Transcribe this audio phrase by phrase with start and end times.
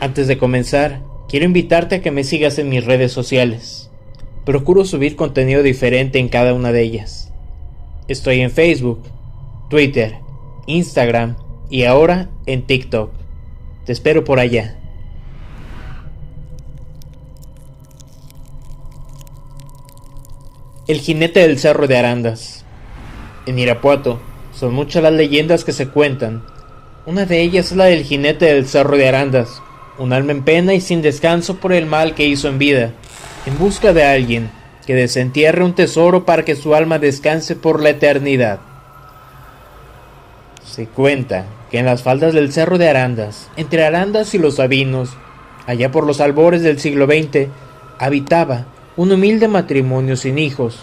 [0.00, 3.88] Antes de comenzar, quiero invitarte a que me sigas en mis redes sociales.
[4.44, 7.32] Procuro subir contenido diferente en cada una de ellas.
[8.08, 9.00] Estoy en Facebook,
[9.70, 10.16] Twitter,
[10.66, 11.36] Instagram
[11.70, 13.12] y ahora en TikTok.
[13.86, 14.81] Te espero por allá.
[20.92, 22.66] El jinete del Cerro de Arandas.
[23.46, 24.20] En Irapuato
[24.54, 26.42] son muchas las leyendas que se cuentan.
[27.06, 29.62] Una de ellas es la del jinete del Cerro de Arandas,
[29.96, 32.90] un alma en pena y sin descanso por el mal que hizo en vida,
[33.46, 34.50] en busca de alguien
[34.86, 38.60] que desentierre un tesoro para que su alma descanse por la eternidad.
[40.62, 45.16] Se cuenta que en las faldas del Cerro de Arandas, entre Arandas y los Sabinos,
[45.66, 47.48] allá por los albores del siglo XX,
[47.98, 50.78] habitaba un humilde matrimonio sin hijos,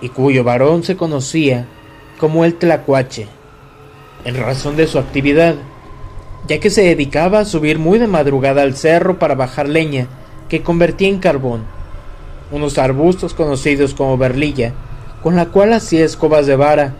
[0.00, 1.66] y cuyo varón se conocía
[2.18, 3.26] como el Tlacuache,
[4.24, 5.56] en razón de su actividad
[6.48, 10.06] ya que se dedicaba a subir muy de madrugada al cerro para bajar leña
[10.48, 11.64] que convertía en carbón,
[12.50, 14.72] unos arbustos conocidos como berlilla,
[15.22, 16.94] con la cual hacía escobas de vara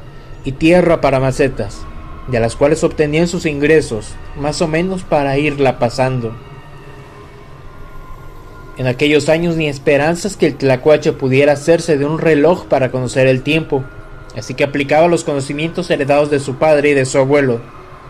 [0.45, 1.81] y tierra para macetas,
[2.29, 6.35] de las cuales obtenían sus ingresos, más o menos para irla pasando.
[8.79, 13.27] En aquellos años ni esperanzas que el tlacuache pudiera hacerse de un reloj para conocer
[13.27, 13.83] el tiempo,
[14.37, 17.61] así que aplicaba los conocimientos heredados de su padre y de su abuelo,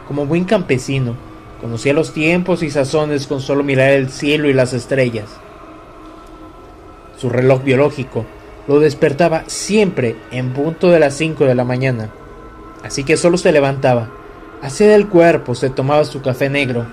[0.07, 1.17] como buen campesino,
[1.63, 5.31] conocía los tiempos y sazones con solo mirar el cielo y las estrellas.
[7.17, 8.27] Su reloj biológico
[8.67, 12.11] lo despertaba siempre en punto de las 5 de la mañana,
[12.85, 14.11] así que solo se levantaba,
[14.61, 16.85] hacía del cuerpo, se tomaba su café negro,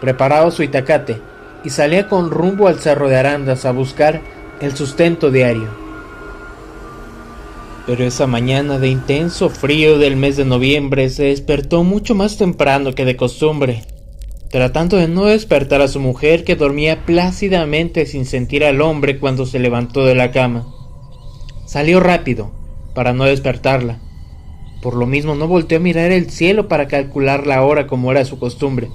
[0.00, 1.33] preparaba su itacate
[1.64, 4.20] y salía con rumbo al cerro de Arandas a buscar
[4.60, 5.68] el sustento diario.
[7.86, 12.94] Pero esa mañana de intenso frío del mes de noviembre se despertó mucho más temprano
[12.94, 13.82] que de costumbre,
[14.50, 19.44] tratando de no despertar a su mujer que dormía plácidamente sin sentir al hombre cuando
[19.44, 20.66] se levantó de la cama.
[21.66, 22.52] Salió rápido,
[22.94, 24.00] para no despertarla.
[24.82, 28.24] Por lo mismo no volteó a mirar el cielo para calcular la hora como era
[28.24, 28.90] su costumbre,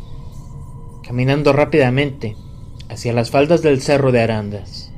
[1.04, 2.36] caminando rápidamente
[2.90, 4.92] hacia las faldas del cerro de Arandas.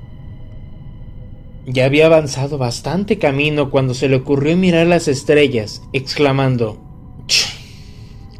[1.65, 6.79] Ya había avanzado bastante camino cuando se le ocurrió mirar las estrellas, exclamando,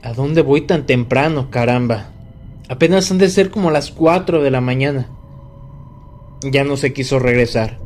[0.02, 2.10] ¿A dónde voy tan temprano, caramba?
[2.68, 5.10] Apenas han de ser como las cuatro de la mañana.
[6.42, 7.78] Ya no se quiso regresar.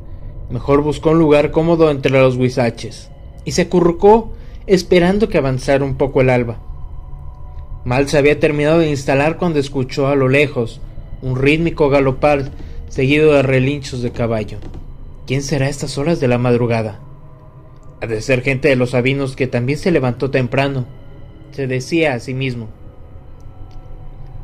[0.49, 3.11] Mejor buscó un lugar cómodo entre los huizaches
[3.43, 4.31] y se acurrucó
[4.67, 6.59] esperando que avanzara un poco el alba.
[7.83, 10.79] Mal se había terminado de instalar cuando escuchó a lo lejos
[11.21, 12.51] un rítmico galopar
[12.89, 14.57] seguido de relinchos de caballo.
[15.27, 16.99] ¿Quién será a estas horas de la madrugada?
[18.01, 20.85] Ha de ser gente de los sabinos que también se levantó temprano,
[21.51, 22.69] se decía a sí mismo.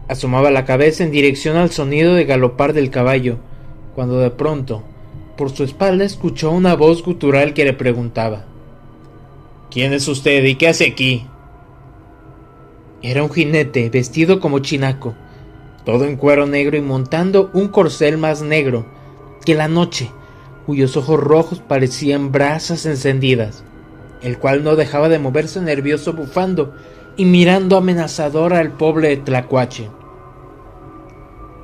[0.08, 3.38] Asomaba la cabeza en dirección al sonido de galopar del caballo,
[3.96, 4.84] cuando de pronto,
[5.38, 8.46] por su espalda escuchó una voz gutural que le preguntaba
[9.72, 11.26] ¿Quién es usted y qué hace aquí?
[13.02, 15.16] Era un jinete vestido como chinaco,
[15.86, 18.86] todo en cuero negro y montando un corcel más negro
[19.46, 20.12] que la noche
[20.66, 23.64] cuyos ojos rojos parecían brasas encendidas,
[24.22, 26.74] el cual no dejaba de moverse nervioso bufando
[27.18, 29.90] y mirando amenazador al pobre Tlacuache.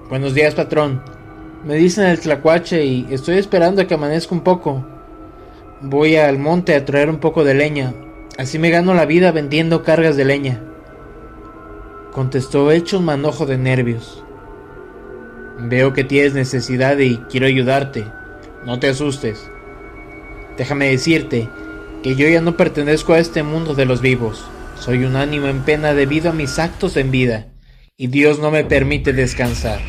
[0.10, 1.02] Buenos días, patrón.
[1.66, 4.86] Me dicen el Tlacuache y estoy esperando a que amanezca un poco.
[5.82, 7.94] Voy al monte a traer un poco de leña.
[8.38, 10.64] Así me gano la vida vendiendo cargas de leña.
[12.18, 14.24] Contestó hecho un manojo de nervios.
[15.60, 18.08] Veo que tienes necesidad y quiero ayudarte.
[18.66, 19.48] No te asustes.
[20.58, 21.48] Déjame decirte
[22.02, 24.44] que yo ya no pertenezco a este mundo de los vivos.
[24.80, 27.50] Soy un ánimo en pena debido a mis actos en vida,
[27.98, 29.80] y Dios no me permite descansar.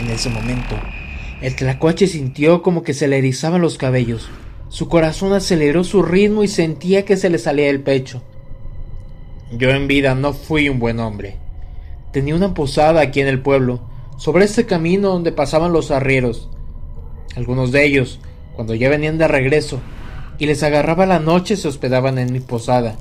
[0.00, 0.78] En ese momento,
[1.42, 4.28] el tlacuache sintió como que se le erizaban los cabellos.
[4.68, 8.22] Su corazón aceleró su ritmo y sentía que se le salía del pecho.
[9.50, 11.36] Yo en vida no fui un buen hombre.
[12.12, 13.80] Tenía una posada aquí en el pueblo,
[14.16, 16.48] sobre este camino donde pasaban los arrieros,
[17.36, 18.20] algunos de ellos,
[18.54, 19.80] cuando ya venían de regreso
[20.38, 22.96] y les agarraba la noche, se hospedaban en mi posada.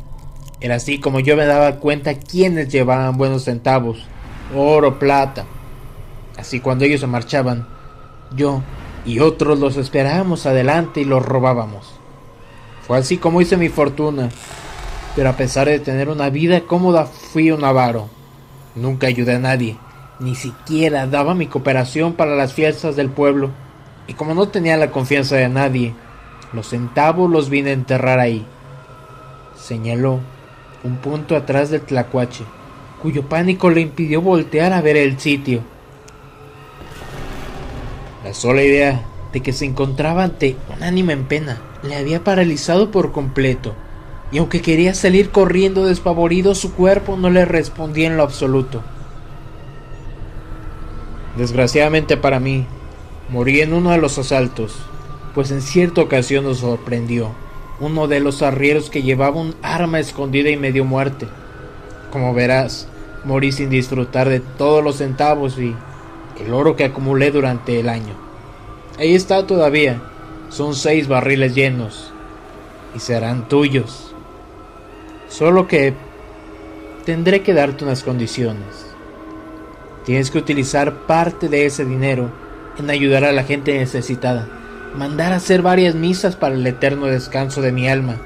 [0.60, 4.06] Era así como yo me daba cuenta quiénes llevaban buenos centavos,
[4.56, 5.46] oro, plata.
[6.38, 7.68] Así cuando ellos se marchaban,
[8.36, 8.62] yo
[9.06, 11.94] y otros los esperábamos adelante y los robábamos.
[12.86, 14.30] Fue así como hice mi fortuna,
[15.18, 18.08] pero a pesar de tener una vida cómoda fui un avaro.
[18.76, 19.76] Nunca ayudé a nadie,
[20.20, 23.50] ni siquiera daba mi cooperación para las fiestas del pueblo
[24.06, 25.96] y como no tenía la confianza de nadie,
[26.54, 28.46] Los centavos los vine a enterrar ahí.
[29.60, 30.20] Señaló
[30.84, 32.46] un punto atrás del tlacuache,
[33.02, 35.62] cuyo pánico le impidió voltear a ver el sitio.
[38.24, 39.04] La sola idea
[39.34, 43.74] de que se encontraba ante un ánima en pena le había paralizado por completo,
[44.32, 48.82] y aunque quería salir corriendo despavorido, su cuerpo no le respondía en lo absoluto.
[51.38, 52.66] Desgraciadamente para mí,
[53.30, 54.76] morí en uno de los asaltos,
[55.34, 57.32] pues en cierta ocasión nos sorprendió
[57.80, 61.28] uno de los arrieros que llevaba un arma escondida y medio muerte.
[62.12, 62.88] Como verás,
[63.24, 65.76] morí sin disfrutar de todos los centavos y
[66.44, 68.16] el oro que acumulé durante el año.
[68.98, 70.02] Ahí está todavía,
[70.50, 72.12] son seis barriles llenos
[72.96, 74.07] y serán tuyos.
[75.38, 75.94] Solo que
[77.06, 78.88] tendré que darte unas condiciones.
[80.06, 82.32] Tienes que utilizar parte de ese dinero
[82.80, 84.48] en ayudar a la gente necesitada
[84.98, 88.20] mandar a hacer varias misas para el eterno descanso de mi alma.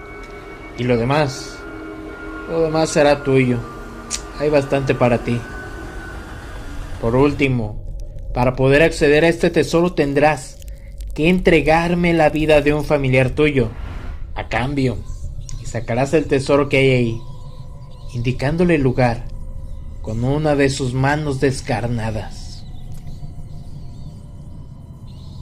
[0.78, 1.58] Y lo demás,
[2.50, 3.58] lo demás será tuyo.
[4.40, 5.40] Hay bastante para ti.
[7.02, 7.84] Por último,
[8.34, 10.60] para poder acceder a este tesoro tendrás
[11.14, 13.70] que entregarme la vida de un familiar tuyo.
[14.36, 14.98] A cambio,
[15.72, 17.22] sacarás el tesoro que hay ahí,
[18.14, 19.24] indicándole el lugar
[20.02, 22.66] con una de sus manos descarnadas.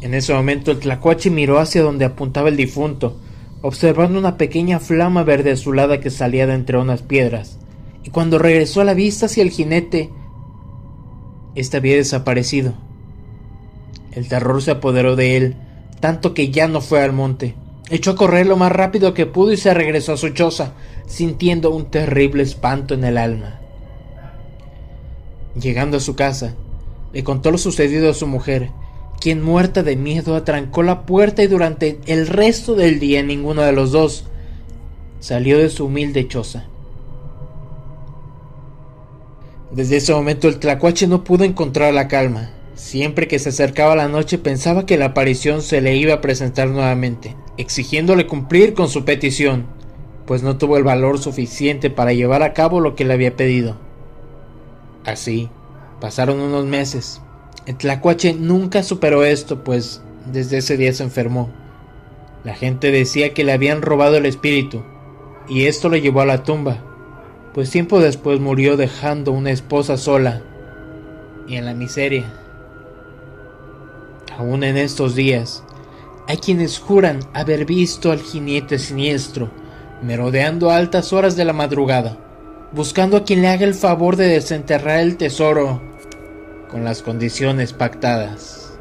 [0.02, 3.20] En ese momento el tlacuache miró hacia donde apuntaba el difunto,
[3.64, 7.58] observando una pequeña flama verde azulada que salía de entre unas piedras,
[8.04, 10.12] y cuando regresó a la vista hacia el jinete,
[11.56, 12.76] éste había desaparecido.
[14.12, 15.56] El terror se apoderó de él,
[16.00, 17.56] tanto que ya no fue al monte.
[17.90, 20.74] Echó a correr lo más rápido que pudo y se regresó a su choza,
[21.08, 23.60] sintiendo un terrible espanto en el alma.
[25.60, 26.54] Llegando a su casa,
[27.14, 28.70] le contó lo sucedido a su mujer,
[29.20, 33.72] quien muerta de miedo atrancó la puerta y durante el resto del día ninguno de
[33.72, 34.26] los dos
[35.20, 36.68] salió de su humilde choza.
[39.72, 42.52] Desde ese momento el tlacuache no pudo encontrar la calma.
[42.80, 46.70] Siempre que se acercaba la noche pensaba que la aparición se le iba a presentar
[46.70, 49.66] nuevamente, exigiéndole cumplir con su petición,
[50.26, 53.76] pues no tuvo el valor suficiente para llevar a cabo lo que le había pedido.
[55.06, 55.50] Así,
[56.00, 57.22] pasaron unos meses,
[57.66, 61.50] el tlacuache nunca superó esto, pues desde ese día se enfermó.
[62.46, 64.86] La gente decía que le habían robado el espíritu,
[65.50, 66.78] y esto lo llevó a la tumba,
[67.54, 70.44] pues tiempo después murió dejando una esposa sola
[71.46, 72.40] y en la miseria.
[74.40, 75.66] Aún en estos días,
[76.26, 79.52] hay quienes juran haber visto al jinete siniestro
[80.02, 82.16] merodeando a altas horas de la madrugada,
[82.72, 85.82] buscando a quien le haga el favor de desenterrar el tesoro
[86.72, 88.80] con las condiciones pactadas.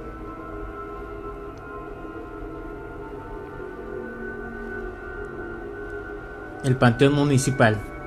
[6.62, 7.97] El Panteón Municipal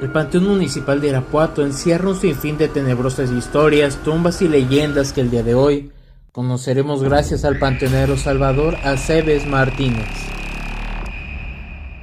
[0.00, 5.22] El Panteón Municipal de Irapuato encierra un sinfín de tenebrosas historias, tumbas y leyendas que
[5.22, 5.90] el día de hoy
[6.32, 10.06] conoceremos gracias al panteonero Salvador Aceves Martínez.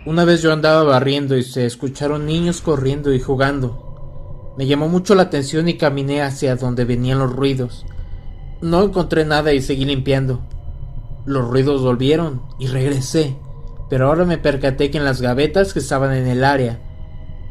[0.06, 4.56] Una vez yo andaba barriendo y se escucharon niños corriendo y jugando.
[4.58, 7.86] Me llamó mucho la atención y caminé hacia donde venían los ruidos.
[8.60, 10.42] No encontré nada y seguí limpiando.
[11.28, 13.36] Los ruidos volvieron y regresé,
[13.88, 16.80] pero ahora me percaté que en las gavetas que estaban en el área,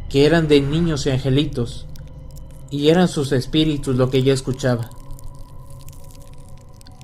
[0.08, 1.86] que eran de niños y angelitos,
[2.70, 4.90] y eran sus espíritus lo que yo escuchaba.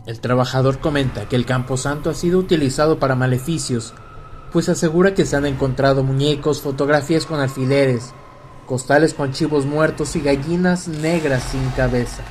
[0.07, 3.93] El trabajador comenta que el camposanto ha sido utilizado para maleficios,
[4.53, 8.15] pues asegura que se han encontrado muñecos, fotografías con alfileres,
[8.67, 12.23] costales con chivos muertos y gallinas negras sin cabeza.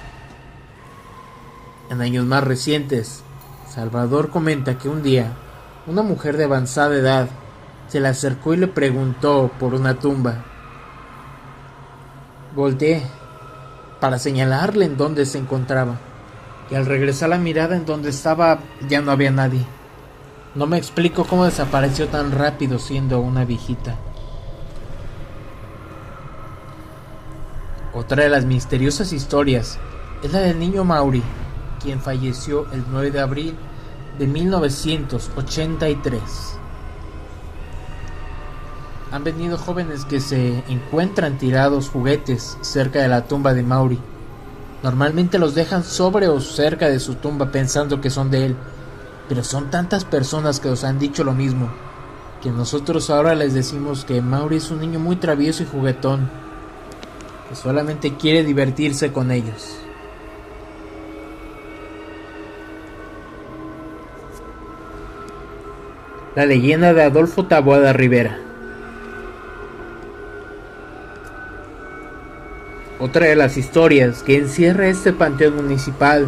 [1.90, 3.22] En años más recientes,
[3.70, 5.34] Salvador comenta que un día
[5.88, 7.30] una mujer de avanzada edad
[7.88, 10.44] se le acercó y le preguntó por una tumba.
[12.58, 13.02] Volteé
[14.00, 16.00] para señalarle en dónde se encontraba,
[16.72, 18.58] y al regresar la mirada en donde estaba
[18.90, 19.64] ya no había nadie.
[20.56, 23.96] No me explico cómo desapareció tan rápido siendo una viejita.
[27.94, 29.78] Otra de las misteriosas historias
[30.24, 31.22] es la del niño Mauri,
[31.80, 33.56] quien falleció el 9 de abril
[34.18, 36.57] de 1983.
[39.12, 44.00] Han venido jóvenes que se encuentran tirados juguetes cerca de la tumba de Mauri.
[44.84, 48.56] Normalmente los dejan sobre o cerca de su tumba pensando que son de él,
[49.30, 51.70] pero son tantas personas que os han dicho lo mismo,
[52.44, 56.30] que nosotros ahora les decimos que Mauri es un niño muy travieso y juguetón,
[57.50, 59.78] que solamente quiere divertirse con ellos.
[66.38, 68.47] la leyenda de Adolfo Taboada Rivera.
[73.08, 76.28] Otra de las historias que encierra este panteón municipal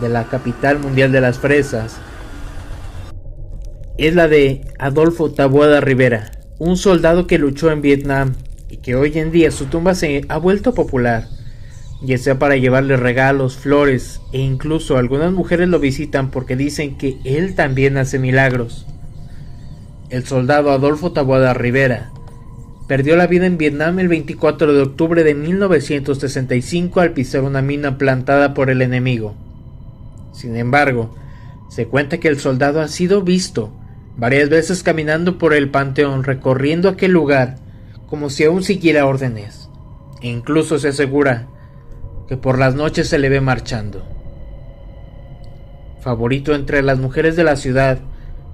[0.00, 1.96] de la capital mundial de las fresas
[3.98, 6.30] es la de Adolfo Taboada Rivera,
[6.60, 8.34] un soldado que luchó en Vietnam
[8.70, 11.26] y que hoy en día su tumba se ha vuelto popular,
[12.00, 17.18] ya sea para llevarle regalos, flores e incluso algunas mujeres lo visitan porque dicen que
[17.24, 18.86] él también hace milagros.
[20.10, 22.12] El soldado Adolfo Taboada Rivera
[22.86, 27.96] perdió la vida en Vietnam el 24 de octubre de 1965 al pisar una mina
[27.96, 29.34] plantada por el enemigo.
[30.32, 31.14] Sin embargo,
[31.68, 33.72] se cuenta que el soldado ha sido visto
[34.16, 37.56] varias veces caminando por el panteón recorriendo aquel lugar
[38.06, 39.68] como si aún siguiera órdenes.
[40.20, 41.48] E incluso se asegura
[42.28, 44.06] que por las noches se le ve marchando.
[46.00, 47.98] Favorito entre las mujeres de la ciudad,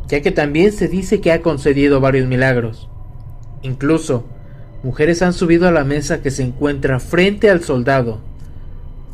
[0.07, 2.90] ya que también se dice que ha concedido varios milagros.
[3.63, 4.25] Incluso,
[4.83, 8.21] mujeres han subido a la mesa que se encuentra frente al soldado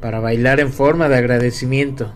[0.00, 2.12] para bailar en forma de agradecimiento.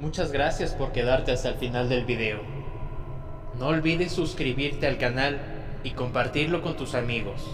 [0.00, 2.40] Muchas gracias por quedarte hasta el final del video.
[3.58, 5.38] No olvides suscribirte al canal
[5.82, 7.44] y compartirlo con tus amigos.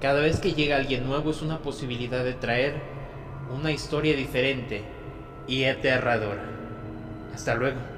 [0.00, 2.74] Cada vez que llega alguien nuevo es una posibilidad de traer
[3.54, 4.82] una historia diferente
[5.46, 6.55] y aterradora.
[7.36, 7.95] Hasta luego.